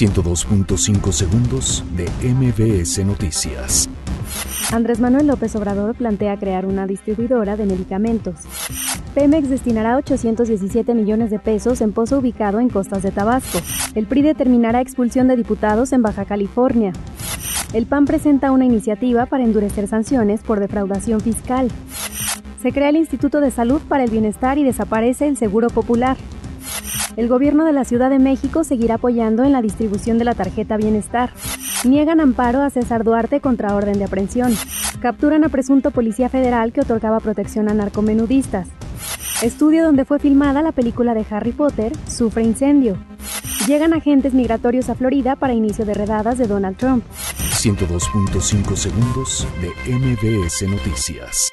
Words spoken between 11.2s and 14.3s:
de pesos en pozo ubicado en costas de Tabasco. El PRI